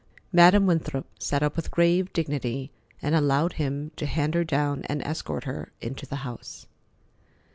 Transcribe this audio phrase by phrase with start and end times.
[0.33, 2.71] Madam Winthrop sat up with grave dignity,
[3.03, 6.65] and allowed him to hand her down and escort her into the house.